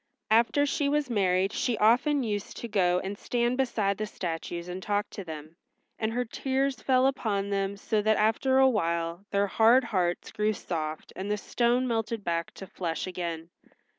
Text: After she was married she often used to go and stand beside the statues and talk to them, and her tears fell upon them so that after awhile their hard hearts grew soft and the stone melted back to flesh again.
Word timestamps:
After 0.31 0.65
she 0.65 0.89
was 0.89 1.11
married 1.11 1.53
she 1.53 1.77
often 1.77 2.23
used 2.23 2.57
to 2.57 2.67
go 2.67 2.99
and 3.03 3.15
stand 3.19 3.55
beside 3.57 3.99
the 3.99 4.07
statues 4.07 4.67
and 4.67 4.81
talk 4.81 5.07
to 5.11 5.23
them, 5.23 5.57
and 5.99 6.11
her 6.11 6.25
tears 6.25 6.81
fell 6.81 7.05
upon 7.05 7.51
them 7.51 7.77
so 7.77 8.01
that 8.01 8.17
after 8.17 8.57
awhile 8.57 9.23
their 9.29 9.45
hard 9.45 9.83
hearts 9.83 10.31
grew 10.31 10.53
soft 10.53 11.13
and 11.15 11.29
the 11.29 11.37
stone 11.37 11.87
melted 11.87 12.23
back 12.23 12.51
to 12.55 12.65
flesh 12.65 13.05
again. 13.05 13.51